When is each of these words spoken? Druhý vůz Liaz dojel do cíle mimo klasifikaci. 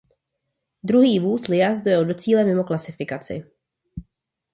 Druhý 0.83 1.19
vůz 1.19 1.47
Liaz 1.47 1.79
dojel 1.83 2.05
do 2.05 2.13
cíle 2.13 2.43
mimo 2.43 2.63
klasifikaci. 2.63 3.43